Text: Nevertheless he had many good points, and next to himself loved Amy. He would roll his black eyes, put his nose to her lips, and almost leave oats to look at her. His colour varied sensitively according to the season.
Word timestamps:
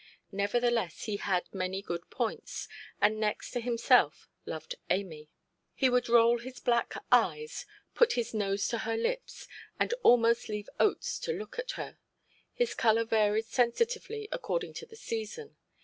Nevertheless 0.31 1.03
he 1.03 1.17
had 1.17 1.53
many 1.53 1.83
good 1.83 2.09
points, 2.09 2.67
and 2.99 3.19
next 3.19 3.51
to 3.51 3.59
himself 3.61 4.27
loved 4.47 4.73
Amy. 4.89 5.29
He 5.75 5.91
would 5.91 6.09
roll 6.09 6.39
his 6.39 6.59
black 6.59 6.95
eyes, 7.11 7.67
put 7.93 8.13
his 8.13 8.33
nose 8.33 8.67
to 8.69 8.79
her 8.79 8.97
lips, 8.97 9.47
and 9.79 9.93
almost 10.01 10.49
leave 10.49 10.69
oats 10.79 11.19
to 11.19 11.31
look 11.33 11.59
at 11.59 11.73
her. 11.73 11.99
His 12.51 12.73
colour 12.73 13.03
varied 13.05 13.45
sensitively 13.45 14.27
according 14.31 14.73
to 14.75 14.87
the 14.87 14.95
season. 14.95 15.57